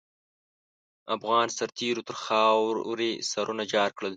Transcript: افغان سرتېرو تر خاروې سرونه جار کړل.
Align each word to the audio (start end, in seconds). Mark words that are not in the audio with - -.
افغان 1.15 1.47
سرتېرو 1.57 2.01
تر 2.07 2.15
خاروې 2.23 3.11
سرونه 3.31 3.63
جار 3.73 3.89
کړل. 3.97 4.09